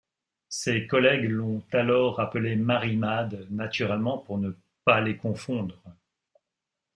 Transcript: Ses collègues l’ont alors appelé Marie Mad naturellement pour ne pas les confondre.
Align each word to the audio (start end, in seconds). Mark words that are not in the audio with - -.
Ses 0.49 0.87
collègues 0.87 1.29
l’ont 1.29 1.61
alors 1.73 2.19
appelé 2.19 2.55
Marie 2.55 2.97
Mad 2.97 3.45
naturellement 3.51 4.17
pour 4.17 4.39
ne 4.39 4.49
pas 4.83 4.99
les 4.99 5.15
confondre. 5.15 5.79